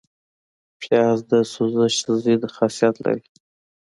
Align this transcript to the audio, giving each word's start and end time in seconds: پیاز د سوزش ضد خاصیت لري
پیاز 0.81 1.19
د 1.31 1.33
سوزش 1.53 1.95
ضد 2.25 2.43
خاصیت 2.55 2.95
لري 3.05 3.23